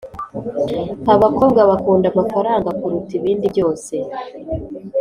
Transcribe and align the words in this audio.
Abakobwa 1.13 1.61
bakunda 1.69 2.07
amafaranga 2.09 2.69
kuruta 2.79 3.11
ibindi 3.19 3.45
byose 3.53 3.93